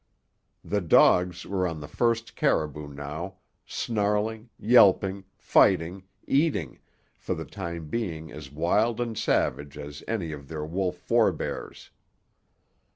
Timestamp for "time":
7.45-7.87